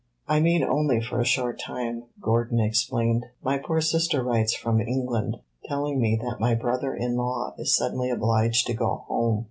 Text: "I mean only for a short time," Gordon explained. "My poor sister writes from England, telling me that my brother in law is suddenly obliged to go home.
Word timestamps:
"I 0.27 0.39
mean 0.39 0.63
only 0.63 0.99
for 0.99 1.19
a 1.21 1.25
short 1.25 1.59
time," 1.59 2.05
Gordon 2.19 2.59
explained. 2.59 3.27
"My 3.43 3.59
poor 3.59 3.81
sister 3.81 4.23
writes 4.23 4.51
from 4.55 4.81
England, 4.81 5.37
telling 5.65 6.01
me 6.01 6.19
that 6.23 6.39
my 6.39 6.55
brother 6.55 6.95
in 6.95 7.15
law 7.17 7.53
is 7.59 7.75
suddenly 7.75 8.09
obliged 8.09 8.65
to 8.65 8.73
go 8.73 9.03
home. 9.07 9.39